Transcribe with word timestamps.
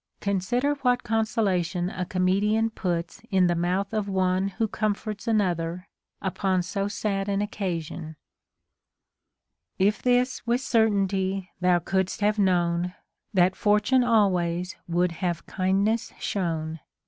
Consider 0.19 0.73
what 0.81 1.03
consolation 1.03 1.91
a 1.91 2.05
comedian 2.05 2.71
puts 2.71 3.21
in 3.29 3.45
the 3.45 3.53
mouth 3.53 3.93
of 3.93 4.09
one 4.09 4.47
who 4.47 4.67
comforts 4.67 5.27
another 5.27 5.87
upon 6.23 6.63
so 6.63 6.87
sad 6.87 7.29
an 7.29 7.39
occasion:— 7.39 8.15
If 9.77 10.01
this 10.01 10.41
\vitli 10.47 10.59
certainty 10.59 11.49
thou 11.59 11.77
coukl'st 11.77 12.21
have 12.21 12.39
known, 12.39 12.95
Tliat 13.35 13.53
Fortune 13.53 14.03
always 14.03 14.75
wnuhl 14.89 15.11
have 15.11 15.45
kindness 15.45 16.11
sliown. 16.19 16.79